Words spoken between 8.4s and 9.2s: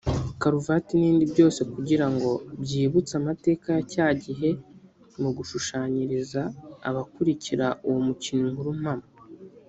inkuru mpamo